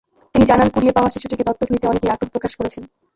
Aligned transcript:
তিনি 0.35 0.45
জানান, 0.45 0.67
কুড়িয়ে 0.69 0.95
পাওয়া 0.95 1.09
শিশুটিকে 1.09 1.43
দত্তক 1.47 1.69
নিতে 1.71 1.85
অনেকেই 1.87 2.11
আগ্রহ 2.13 2.29
প্রকাশ 2.31 2.51
করেছেন। 2.55 2.83